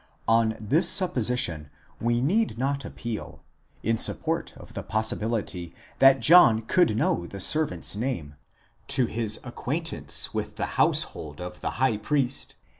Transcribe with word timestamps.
On 0.27 0.57
this 0.59 0.89
supposition, 0.89 1.69
we 1.99 2.21
need 2.21 2.57
not 2.57 2.85
appeal, 2.85 3.43
in 3.83 3.99
sup 3.99 4.21
port 4.21 4.51
of 4.57 4.73
the 4.73 4.81
possibility 4.81 5.75
that 5.99 6.21
John 6.21 6.63
could 6.63 6.97
know 6.97 7.27
the 7.27 7.39
servant's 7.39 7.95
name, 7.95 8.33
to 8.87 9.05
his 9.05 9.39
ac 9.45 9.51
quaintance 9.53 10.33
with 10.33 10.55
the 10.55 10.81
household 10.81 11.39
of 11.39 11.61
the 11.61 11.69
high 11.77 11.97
priest 11.97 12.55